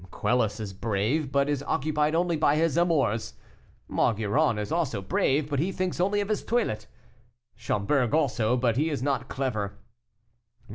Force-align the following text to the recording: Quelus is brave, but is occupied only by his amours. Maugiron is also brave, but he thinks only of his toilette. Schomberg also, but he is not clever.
Quelus 0.09 0.59
is 0.59 0.73
brave, 0.73 1.31
but 1.31 1.47
is 1.47 1.61
occupied 1.67 2.15
only 2.15 2.35
by 2.35 2.55
his 2.55 2.75
amours. 2.75 3.35
Maugiron 3.87 4.57
is 4.57 4.71
also 4.71 4.99
brave, 4.99 5.47
but 5.47 5.59
he 5.59 5.71
thinks 5.71 5.99
only 5.99 6.21
of 6.21 6.29
his 6.29 6.43
toilette. 6.43 6.87
Schomberg 7.55 8.11
also, 8.11 8.57
but 8.57 8.77
he 8.77 8.89
is 8.89 9.03
not 9.03 9.29
clever. 9.29 9.77